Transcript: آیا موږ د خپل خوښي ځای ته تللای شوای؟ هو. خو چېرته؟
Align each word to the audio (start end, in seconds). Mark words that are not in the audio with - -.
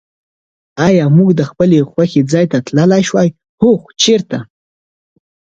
آیا 0.87 1.05
موږ 1.17 1.29
د 1.35 1.41
خپل 1.49 1.69
خوښي 1.91 2.21
ځای 2.31 2.45
ته 2.51 2.57
تللای 2.67 3.03
شوای؟ 3.09 3.29
هو. 3.61 3.69
خو 3.81 3.89
چېرته؟ 4.01 4.37